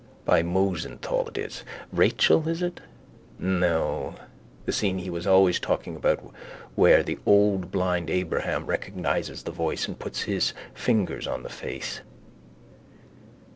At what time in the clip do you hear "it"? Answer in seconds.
1.27-1.37, 2.63-2.79